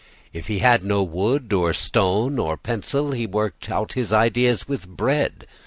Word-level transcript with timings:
If 0.33 0.47
he 0.47 0.57
had 0.57 0.83
no 0.83 1.03
wood 1.03 1.53
or 1.53 1.73
stone 1.73 2.39
or 2.39 2.57
pencil, 2.57 3.11
he 3.11 3.27
worked 3.27 3.69
out 3.69 3.93
his 3.93 4.11
ideas 4.11 4.67
with 4.67 4.87
bread. 4.87 5.45